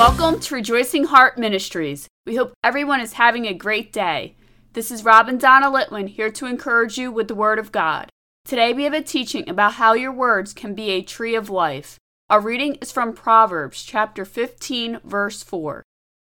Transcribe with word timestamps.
Welcome 0.00 0.40
to 0.40 0.54
Rejoicing 0.54 1.04
Heart 1.04 1.36
Ministries. 1.36 2.08
We 2.24 2.36
hope 2.36 2.54
everyone 2.64 3.02
is 3.02 3.12
having 3.12 3.44
a 3.44 3.52
great 3.52 3.92
day. 3.92 4.34
This 4.72 4.90
is 4.90 5.04
Rob 5.04 5.28
and 5.28 5.38
Donna 5.38 5.66
Litwin 5.66 6.08
here 6.08 6.30
to 6.30 6.46
encourage 6.46 6.96
you 6.96 7.12
with 7.12 7.28
the 7.28 7.34
Word 7.34 7.58
of 7.58 7.70
God. 7.70 8.08
Today 8.46 8.72
we 8.72 8.84
have 8.84 8.94
a 8.94 9.02
teaching 9.02 9.46
about 9.46 9.74
how 9.74 9.92
your 9.92 10.10
words 10.10 10.54
can 10.54 10.74
be 10.74 10.88
a 10.88 11.02
tree 11.02 11.34
of 11.34 11.50
life. 11.50 11.98
Our 12.30 12.40
reading 12.40 12.76
is 12.76 12.90
from 12.90 13.12
Proverbs 13.12 13.84
chapter 13.84 14.24
15, 14.24 15.00
verse 15.04 15.42
4. 15.42 15.82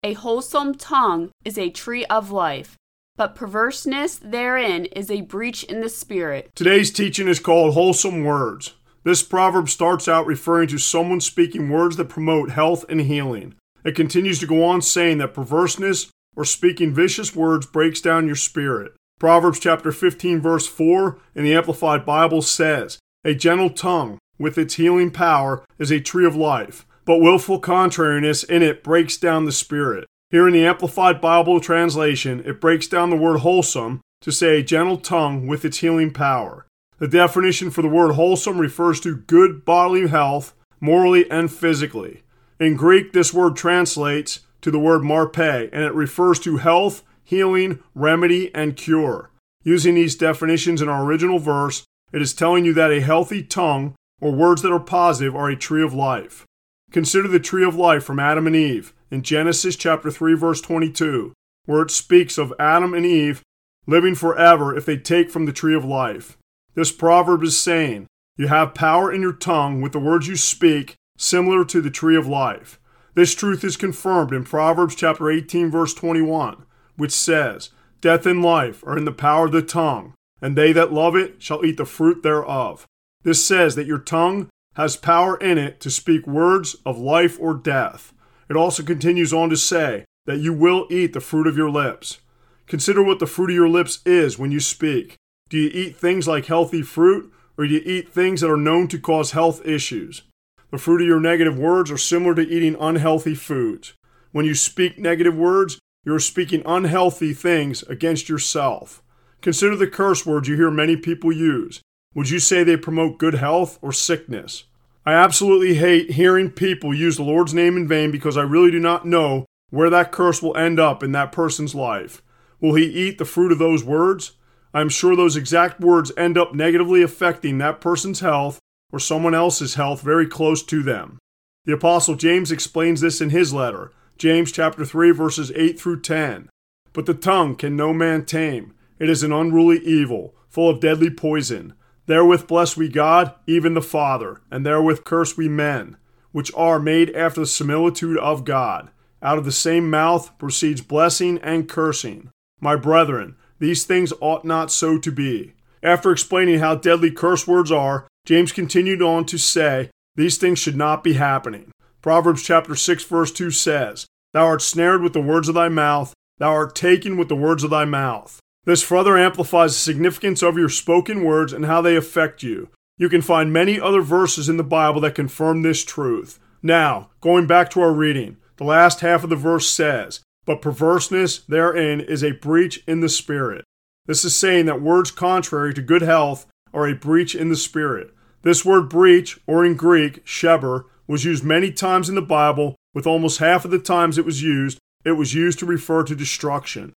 A 0.03 0.11
wholesome 0.11 0.75
tongue 0.75 1.31
is 1.45 1.57
a 1.57 1.69
tree 1.69 2.03
of 2.07 2.31
life, 2.31 2.75
but 3.15 3.33
perverseness 3.33 4.17
therein 4.17 4.87
is 4.87 5.09
a 5.09 5.21
breach 5.21 5.63
in 5.63 5.79
the 5.79 5.87
spirit. 5.87 6.51
Today's 6.53 6.91
teaching 6.91 7.29
is 7.29 7.39
called 7.39 7.75
Wholesome 7.75 8.25
Words. 8.25 8.73
This 9.03 9.21
proverb 9.21 9.67
starts 9.67 10.07
out 10.07 10.25
referring 10.25 10.69
to 10.69 10.77
someone 10.77 11.19
speaking 11.19 11.69
words 11.69 11.97
that 11.97 12.09
promote 12.09 12.51
health 12.51 12.85
and 12.87 13.01
healing. 13.01 13.55
It 13.83 13.95
continues 13.95 14.39
to 14.39 14.47
go 14.47 14.63
on 14.63 14.81
saying 14.81 15.17
that 15.17 15.33
perverseness 15.33 16.09
or 16.35 16.45
speaking 16.45 16.93
vicious 16.93 17.35
words 17.35 17.65
breaks 17.65 17.99
down 17.99 18.27
your 18.27 18.37
spirit. 18.37 18.93
Proverbs 19.19 19.59
chapter 19.59 19.91
15 19.91 20.39
verse 20.41 20.67
4 20.67 21.17
in 21.35 21.43
the 21.43 21.53
Amplified 21.53 22.05
Bible 22.05 22.41
says, 22.41 22.99
"A 23.25 23.35
gentle 23.35 23.69
tongue 23.69 24.19
with 24.39 24.57
its 24.57 24.75
healing 24.75 25.11
power 25.11 25.63
is 25.77 25.91
a 25.91 25.99
tree 25.99 26.25
of 26.25 26.35
life, 26.35 26.85
but 27.05 27.19
willful 27.19 27.59
contrariness 27.59 28.43
in 28.43 28.61
it 28.63 28.83
breaks 28.83 29.17
down 29.17 29.45
the 29.45 29.51
spirit." 29.51 30.05
Here 30.29 30.47
in 30.47 30.53
the 30.53 30.65
Amplified 30.65 31.21
Bible 31.21 31.59
translation, 31.59 32.41
it 32.45 32.61
breaks 32.61 32.87
down 32.87 33.09
the 33.09 33.15
word 33.17 33.41
wholesome 33.41 33.99
to 34.21 34.31
say 34.31 34.59
a 34.59 34.63
gentle 34.63 34.97
tongue 34.97 35.45
with 35.45 35.65
its 35.65 35.79
healing 35.79 36.11
power. 36.11 36.65
The 37.03 37.09
definition 37.09 37.69
for 37.69 37.81
the 37.81 37.89
word 37.89 38.13
wholesome 38.13 38.59
refers 38.59 39.01
to 39.01 39.17
good 39.17 39.65
bodily 39.65 40.07
health, 40.07 40.53
morally 40.79 41.29
and 41.29 41.51
physically. 41.51 42.23
In 42.61 42.77
Greek, 42.77 43.11
this 43.11 43.33
word 43.33 43.57
translates 43.57 44.39
to 44.61 44.71
the 44.71 44.79
word 44.79 45.03
marpe, 45.03 45.37
and 45.37 45.83
it 45.83 45.93
refers 45.93 46.39
to 46.39 46.55
health, 46.55 47.03
healing, 47.21 47.79
remedy, 47.93 48.55
and 48.55 48.77
cure. 48.77 49.31
Using 49.65 49.95
these 49.95 50.15
definitions 50.15 50.81
in 50.81 50.87
our 50.87 51.03
original 51.03 51.39
verse, 51.39 51.83
it 52.13 52.21
is 52.21 52.33
telling 52.33 52.63
you 52.63 52.71
that 52.75 52.93
a 52.93 53.01
healthy 53.01 53.43
tongue, 53.43 53.95
or 54.21 54.31
words 54.31 54.61
that 54.61 54.71
are 54.71 54.79
positive, 54.79 55.35
are 55.35 55.49
a 55.49 55.57
tree 55.57 55.83
of 55.83 55.93
life. 55.93 56.45
Consider 56.91 57.27
the 57.27 57.37
tree 57.37 57.65
of 57.65 57.75
life 57.75 58.05
from 58.05 58.17
Adam 58.17 58.47
and 58.47 58.55
Eve 58.55 58.93
in 59.11 59.23
Genesis 59.23 59.75
chapter 59.75 60.09
3 60.09 60.35
verse 60.35 60.61
22, 60.61 61.33
where 61.65 61.81
it 61.81 61.91
speaks 61.91 62.37
of 62.37 62.53
Adam 62.57 62.93
and 62.93 63.05
Eve 63.05 63.41
living 63.85 64.15
forever 64.15 64.73
if 64.73 64.85
they 64.85 64.95
take 64.95 65.29
from 65.29 65.45
the 65.45 65.51
tree 65.51 65.75
of 65.75 65.83
life. 65.83 66.37
This 66.75 66.91
proverb 66.91 67.43
is 67.43 67.59
saying, 67.59 68.07
You 68.37 68.47
have 68.47 68.73
power 68.73 69.11
in 69.11 69.21
your 69.21 69.33
tongue 69.33 69.81
with 69.81 69.91
the 69.91 69.99
words 69.99 70.27
you 70.27 70.35
speak, 70.35 70.95
similar 71.17 71.63
to 71.65 71.81
the 71.81 71.91
tree 71.91 72.15
of 72.15 72.27
life. 72.27 72.79
This 73.15 73.35
truth 73.35 73.63
is 73.63 73.77
confirmed 73.77 74.33
in 74.33 74.43
Proverbs 74.43 74.95
chapter 74.95 75.29
18 75.29 75.69
verse 75.69 75.93
21, 75.93 76.65
which 76.97 77.11
says, 77.11 77.69
Death 78.01 78.25
and 78.25 78.41
life 78.41 78.83
are 78.85 78.97
in 78.97 79.05
the 79.05 79.11
power 79.11 79.45
of 79.45 79.51
the 79.51 79.61
tongue, 79.61 80.13
and 80.41 80.57
they 80.57 80.73
that 80.73 80.91
love 80.91 81.15
it 81.15 81.41
shall 81.41 81.63
eat 81.63 81.77
the 81.77 81.85
fruit 81.85 82.23
thereof. 82.23 82.87
This 83.23 83.45
says 83.45 83.75
that 83.75 83.87
your 83.87 83.99
tongue 83.99 84.49
has 84.75 84.97
power 84.97 85.37
in 85.37 85.57
it 85.57 85.79
to 85.81 85.91
speak 85.91 86.25
words 86.25 86.75
of 86.85 86.97
life 86.97 87.37
or 87.39 87.53
death. 87.53 88.13
It 88.49 88.55
also 88.55 88.83
continues 88.83 89.31
on 89.31 89.49
to 89.51 89.57
say 89.57 90.05
that 90.25 90.39
you 90.39 90.53
will 90.53 90.87
eat 90.89 91.13
the 91.13 91.21
fruit 91.21 91.47
of 91.47 91.55
your 91.55 91.69
lips. 91.69 92.19
Consider 92.65 93.03
what 93.03 93.19
the 93.19 93.27
fruit 93.27 93.51
of 93.51 93.55
your 93.55 93.69
lips 93.69 93.99
is 94.05 94.39
when 94.39 94.51
you 94.51 94.59
speak. 94.59 95.15
Do 95.49 95.57
you 95.59 95.69
eat 95.73 95.95
things 95.95 96.27
like 96.27 96.45
healthy 96.45 96.81
fruit, 96.81 97.31
or 97.57 97.67
do 97.67 97.73
you 97.73 97.81
eat 97.85 98.09
things 98.09 98.41
that 98.41 98.49
are 98.49 98.57
known 98.57 98.87
to 98.87 98.99
cause 98.99 99.31
health 99.31 99.63
issues? 99.65 100.23
The 100.71 100.79
fruit 100.79 101.01
of 101.01 101.07
your 101.07 101.19
negative 101.19 101.59
words 101.59 101.91
are 101.91 101.97
similar 101.97 102.33
to 102.35 102.41
eating 102.41 102.75
unhealthy 102.79 103.35
foods. 103.35 103.93
When 104.31 104.45
you 104.45 104.55
speak 104.55 104.97
negative 104.97 105.35
words, 105.35 105.77
you 106.03 106.15
are 106.15 106.19
speaking 106.19 106.63
unhealthy 106.65 107.33
things 107.33 107.83
against 107.83 108.27
yourself. 108.27 109.03
Consider 109.41 109.75
the 109.75 109.85
curse 109.85 110.25
words 110.25 110.47
you 110.47 110.55
hear 110.55 110.71
many 110.71 110.97
people 110.97 111.31
use. 111.31 111.81
Would 112.15 112.29
you 112.29 112.39
say 112.39 112.63
they 112.63 112.77
promote 112.77 113.19
good 113.19 113.35
health 113.35 113.77
or 113.81 113.91
sickness? 113.93 114.63
I 115.05 115.13
absolutely 115.13 115.75
hate 115.75 116.11
hearing 116.11 116.49
people 116.49 116.93
use 116.93 117.17
the 117.17 117.23
Lord's 117.23 117.53
name 117.53 117.77
in 117.77 117.87
vain 117.87 118.09
because 118.09 118.37
I 118.37 118.41
really 118.41 118.71
do 118.71 118.79
not 118.79 119.05
know 119.05 119.45
where 119.69 119.89
that 119.89 120.11
curse 120.11 120.41
will 120.41 120.57
end 120.57 120.79
up 120.79 121.03
in 121.03 121.11
that 121.11 121.31
person's 121.31 121.75
life. 121.75 122.21
Will 122.59 122.75
he 122.75 122.85
eat 122.85 123.17
the 123.17 123.25
fruit 123.25 123.51
of 123.51 123.59
those 123.59 123.83
words? 123.83 124.31
I'm 124.73 124.89
sure 124.89 125.15
those 125.15 125.35
exact 125.35 125.79
words 125.79 126.11
end 126.17 126.37
up 126.37 126.55
negatively 126.55 127.01
affecting 127.01 127.57
that 127.57 127.81
person's 127.81 128.21
health 128.21 128.59
or 128.91 128.99
someone 128.99 129.35
else's 129.35 129.75
health 129.75 130.01
very 130.01 130.27
close 130.27 130.63
to 130.63 130.81
them. 130.81 131.19
The 131.65 131.73
apostle 131.73 132.15
James 132.15 132.51
explains 132.51 133.01
this 133.01 133.21
in 133.21 133.29
his 133.29 133.53
letter, 133.53 133.91
James 134.17 134.51
chapter 134.51 134.85
3 134.85 135.11
verses 135.11 135.51
8 135.55 135.79
through 135.79 136.01
10. 136.01 136.49
But 136.91 137.05
the 137.05 137.13
tongue 137.13 137.55
can 137.55 137.75
no 137.75 137.93
man 137.93 138.25
tame. 138.25 138.73
It 138.99 139.09
is 139.09 139.23
an 139.23 139.31
unruly 139.31 139.79
evil, 139.79 140.35
full 140.49 140.69
of 140.69 140.79
deadly 140.79 141.09
poison. 141.09 141.73
Therewith 142.05 142.47
bless 142.47 142.75
we 142.75 142.89
God, 142.89 143.33
even 143.47 143.73
the 143.73 143.81
Father, 143.81 144.41
and 144.51 144.65
therewith 144.65 145.03
curse 145.03 145.37
we 145.37 145.47
men, 145.47 145.97
which 146.31 146.51
are 146.53 146.79
made 146.79 147.15
after 147.15 147.41
the 147.41 147.47
similitude 147.47 148.17
of 148.17 148.43
God. 148.43 148.91
Out 149.21 149.37
of 149.37 149.45
the 149.45 149.51
same 149.51 149.89
mouth 149.89 150.37
proceeds 150.37 150.81
blessing 150.81 151.39
and 151.39 151.69
cursing. 151.69 152.29
My 152.59 152.75
brethren, 152.75 153.35
these 153.63 153.85
things 153.85 154.11
ought 154.19 154.43
not 154.43 154.71
so 154.71 154.97
to 154.97 155.11
be. 155.11 155.53
After 155.81 156.11
explaining 156.11 156.59
how 156.59 156.75
deadly 156.75 157.11
curse 157.11 157.47
words 157.47 157.71
are, 157.71 158.07
James 158.25 158.51
continued 158.51 159.01
on 159.01 159.25
to 159.25 159.37
say, 159.37 159.89
These 160.15 160.37
things 160.37 160.59
should 160.59 160.75
not 160.75 161.03
be 161.03 161.13
happening. 161.13 161.71
Proverbs 162.01 162.43
chapter 162.43 162.75
6 162.75 163.05
verse 163.05 163.31
2 163.31 163.51
says, 163.51 164.05
Thou 164.33 164.45
art 164.45 164.61
snared 164.61 165.01
with 165.01 165.13
the 165.13 165.21
words 165.21 165.47
of 165.47 165.55
thy 165.55 165.69
mouth, 165.69 166.13
thou 166.39 166.51
art 166.51 166.75
taken 166.75 167.15
with 167.15 167.29
the 167.29 167.35
words 167.35 167.63
of 167.63 167.69
thy 167.69 167.85
mouth. 167.85 168.39
This 168.65 168.83
further 168.83 169.17
amplifies 169.17 169.71
the 169.71 169.79
significance 169.79 170.41
of 170.41 170.57
your 170.57 170.69
spoken 170.69 171.23
words 171.23 171.53
and 171.53 171.65
how 171.65 171.81
they 171.81 171.95
affect 171.95 172.43
you. 172.43 172.69
You 172.97 173.07
can 173.07 173.21
find 173.21 173.51
many 173.51 173.79
other 173.79 174.01
verses 174.01 174.49
in 174.49 174.57
the 174.57 174.63
Bible 174.63 175.01
that 175.01 175.15
confirm 175.15 175.61
this 175.61 175.85
truth. 175.85 176.37
Now, 176.61 177.11
going 177.21 177.47
back 177.47 177.69
to 177.71 177.81
our 177.81 177.93
reading, 177.93 178.37
the 178.57 178.65
last 178.65 178.99
half 178.99 179.23
of 179.23 179.29
the 179.29 179.35
verse 179.35 179.69
says, 179.69 180.21
but 180.45 180.61
perverseness 180.61 181.39
therein 181.39 181.99
is 181.99 182.23
a 182.23 182.31
breach 182.31 182.83
in 182.87 182.99
the 182.99 183.09
spirit. 183.09 183.63
This 184.05 184.25
is 184.25 184.35
saying 184.35 184.65
that 184.65 184.81
words 184.81 185.11
contrary 185.11 185.73
to 185.73 185.81
good 185.81 186.01
health 186.01 186.45
are 186.73 186.87
a 186.87 186.95
breach 186.95 187.35
in 187.35 187.49
the 187.49 187.55
spirit. 187.55 188.13
This 188.41 188.65
word 188.65 188.89
breach, 188.89 189.39
or 189.47 189.63
in 189.65 189.75
Greek, 189.75 190.25
sheber, 190.25 190.85
was 191.07 191.23
used 191.23 191.43
many 191.43 191.71
times 191.71 192.09
in 192.09 192.15
the 192.15 192.21
Bible, 192.21 192.75
with 192.93 193.07
almost 193.07 193.39
half 193.39 193.63
of 193.63 193.71
the 193.71 193.79
times 193.79 194.17
it 194.17 194.25
was 194.25 194.43
used, 194.43 194.79
it 195.05 195.13
was 195.13 195.33
used 195.33 195.59
to 195.59 195.65
refer 195.65 196.03
to 196.03 196.15
destruction. 196.15 196.93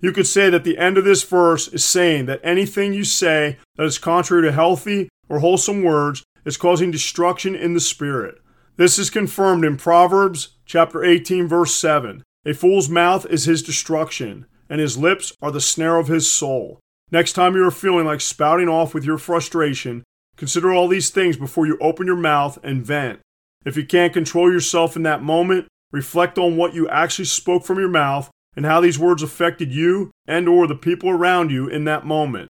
You 0.00 0.12
could 0.12 0.26
say 0.26 0.50
that 0.50 0.64
the 0.64 0.78
end 0.78 0.98
of 0.98 1.04
this 1.04 1.22
verse 1.22 1.68
is 1.68 1.84
saying 1.84 2.26
that 2.26 2.40
anything 2.42 2.92
you 2.92 3.04
say 3.04 3.58
that 3.76 3.84
is 3.84 3.98
contrary 3.98 4.42
to 4.42 4.52
healthy 4.52 5.08
or 5.28 5.40
wholesome 5.40 5.82
words 5.82 6.24
is 6.44 6.56
causing 6.56 6.90
destruction 6.90 7.54
in 7.54 7.74
the 7.74 7.80
spirit. 7.80 8.40
This 8.76 8.98
is 8.98 9.10
confirmed 9.10 9.64
in 9.64 9.76
Proverbs 9.76 10.56
chapter 10.64 11.04
18 11.04 11.46
verse 11.46 11.74
7. 11.74 12.22
A 12.46 12.54
fool's 12.54 12.88
mouth 12.88 13.26
is 13.26 13.44
his 13.44 13.62
destruction, 13.62 14.46
and 14.70 14.80
his 14.80 14.96
lips 14.96 15.32
are 15.42 15.50
the 15.50 15.60
snare 15.60 15.98
of 15.98 16.08
his 16.08 16.30
soul. 16.30 16.80
Next 17.10 17.34
time 17.34 17.54
you 17.54 17.66
are 17.66 17.70
feeling 17.70 18.06
like 18.06 18.22
spouting 18.22 18.68
off 18.68 18.94
with 18.94 19.04
your 19.04 19.18
frustration, 19.18 20.04
consider 20.36 20.72
all 20.72 20.88
these 20.88 21.10
things 21.10 21.36
before 21.36 21.66
you 21.66 21.76
open 21.82 22.06
your 22.06 22.16
mouth 22.16 22.58
and 22.62 22.84
vent. 22.84 23.20
If 23.66 23.76
you 23.76 23.84
can't 23.84 24.14
control 24.14 24.50
yourself 24.50 24.96
in 24.96 25.02
that 25.02 25.22
moment, 25.22 25.66
reflect 25.92 26.38
on 26.38 26.56
what 26.56 26.72
you 26.72 26.88
actually 26.88 27.26
spoke 27.26 27.64
from 27.64 27.78
your 27.78 27.90
mouth 27.90 28.30
and 28.56 28.64
how 28.64 28.80
these 28.80 28.98
words 28.98 29.22
affected 29.22 29.70
you 29.70 30.10
and 30.26 30.48
or 30.48 30.66
the 30.66 30.74
people 30.74 31.10
around 31.10 31.50
you 31.50 31.68
in 31.68 31.84
that 31.84 32.06
moment. 32.06 32.48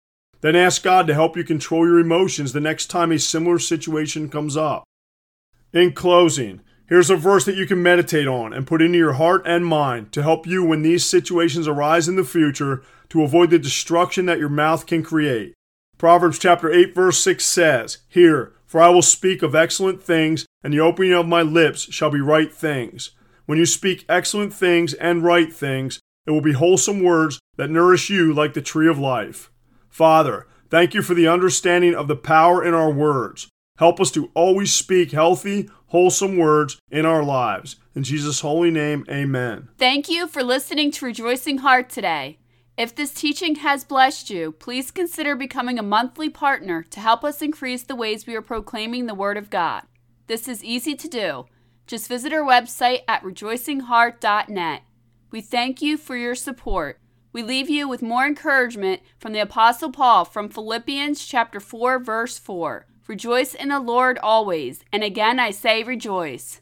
Then 0.42 0.54
ask 0.54 0.82
God 0.82 1.08
to 1.08 1.14
help 1.14 1.36
you 1.36 1.42
control 1.42 1.86
your 1.86 1.98
emotions 1.98 2.52
the 2.52 2.60
next 2.60 2.86
time 2.86 3.10
a 3.10 3.18
similar 3.18 3.58
situation 3.58 4.28
comes 4.28 4.56
up. 4.56 4.84
In 5.72 5.92
closing, 5.92 6.60
Here's 6.92 7.08
a 7.08 7.16
verse 7.16 7.46
that 7.46 7.56
you 7.56 7.64
can 7.64 7.82
meditate 7.82 8.26
on 8.26 8.52
and 8.52 8.66
put 8.66 8.82
into 8.82 8.98
your 8.98 9.14
heart 9.14 9.44
and 9.46 9.64
mind 9.64 10.12
to 10.12 10.22
help 10.22 10.46
you 10.46 10.62
when 10.62 10.82
these 10.82 11.06
situations 11.06 11.66
arise 11.66 12.06
in 12.06 12.16
the 12.16 12.22
future 12.22 12.82
to 13.08 13.22
avoid 13.22 13.48
the 13.48 13.58
destruction 13.58 14.26
that 14.26 14.38
your 14.38 14.50
mouth 14.50 14.84
can 14.84 15.02
create. 15.02 15.54
Proverbs 15.96 16.38
chapter 16.38 16.70
8 16.70 16.94
verse 16.94 17.18
6 17.18 17.46
says, 17.46 17.96
"Hear, 18.10 18.52
for 18.66 18.82
I 18.82 18.90
will 18.90 19.00
speak 19.00 19.42
of 19.42 19.54
excellent 19.54 20.02
things, 20.02 20.44
and 20.62 20.70
the 20.70 20.80
opening 20.80 21.14
of 21.14 21.26
my 21.26 21.40
lips 21.40 21.90
shall 21.90 22.10
be 22.10 22.20
right 22.20 22.52
things." 22.52 23.12
When 23.46 23.56
you 23.56 23.64
speak 23.64 24.04
excellent 24.06 24.52
things 24.52 24.92
and 24.92 25.24
right 25.24 25.50
things, 25.50 25.98
it 26.26 26.30
will 26.32 26.42
be 26.42 26.52
wholesome 26.52 27.02
words 27.02 27.40
that 27.56 27.70
nourish 27.70 28.10
you 28.10 28.34
like 28.34 28.52
the 28.52 28.60
tree 28.60 28.86
of 28.86 28.98
life. 28.98 29.50
Father, 29.88 30.46
thank 30.68 30.92
you 30.92 31.00
for 31.00 31.14
the 31.14 31.26
understanding 31.26 31.94
of 31.94 32.06
the 32.06 32.16
power 32.16 32.62
in 32.62 32.74
our 32.74 32.90
words. 32.90 33.48
Help 33.78 33.98
us 33.98 34.10
to 34.10 34.30
always 34.34 34.70
speak 34.70 35.12
healthy, 35.12 35.70
wholesome 35.92 36.38
words 36.38 36.78
in 36.90 37.04
our 37.04 37.22
lives. 37.22 37.76
In 37.94 38.02
Jesus' 38.02 38.40
holy 38.40 38.70
name, 38.70 39.04
amen. 39.10 39.68
Thank 39.76 40.08
you 40.08 40.26
for 40.26 40.42
listening 40.42 40.90
to 40.92 41.04
Rejoicing 41.04 41.58
Heart 41.58 41.90
today. 41.90 42.38
If 42.78 42.94
this 42.94 43.12
teaching 43.12 43.56
has 43.56 43.84
blessed 43.84 44.30
you, 44.30 44.52
please 44.52 44.90
consider 44.90 45.36
becoming 45.36 45.78
a 45.78 45.82
monthly 45.82 46.30
partner 46.30 46.82
to 46.82 47.00
help 47.00 47.22
us 47.22 47.42
increase 47.42 47.82
the 47.82 47.94
ways 47.94 48.26
we 48.26 48.34
are 48.34 48.40
proclaiming 48.40 49.04
the 49.04 49.14
Word 49.14 49.36
of 49.36 49.50
God. 49.50 49.82
This 50.28 50.48
is 50.48 50.64
easy 50.64 50.94
to 50.94 51.08
do. 51.08 51.44
Just 51.86 52.08
visit 52.08 52.32
our 52.32 52.40
website 52.40 53.02
at 53.06 53.22
rejoicingheart.net. 53.22 54.82
We 55.30 55.40
thank 55.42 55.82
you 55.82 55.98
for 55.98 56.16
your 56.16 56.34
support. 56.34 57.00
We 57.34 57.42
leave 57.42 57.68
you 57.68 57.86
with 57.86 58.00
more 58.00 58.24
encouragement 58.24 59.02
from 59.18 59.34
the 59.34 59.40
Apostle 59.40 59.92
Paul 59.92 60.24
from 60.24 60.48
Philippians 60.48 61.22
chapter 61.22 61.60
4 61.60 61.98
verse 61.98 62.38
4. 62.38 62.86
Rejoice 63.08 63.52
in 63.54 63.68
the 63.68 63.80
Lord 63.80 64.18
always, 64.22 64.84
and 64.92 65.02
again 65.02 65.40
I 65.40 65.50
say 65.50 65.82
rejoice. 65.82 66.60